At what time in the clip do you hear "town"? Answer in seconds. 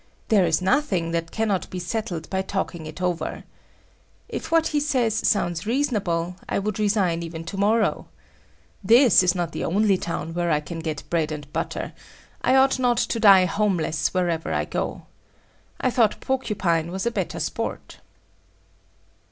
9.99-10.33